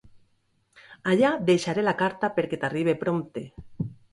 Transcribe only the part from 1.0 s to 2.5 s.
Allà deixaré la carta